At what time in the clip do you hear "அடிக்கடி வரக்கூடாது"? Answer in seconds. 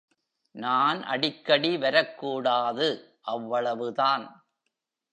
1.03-2.87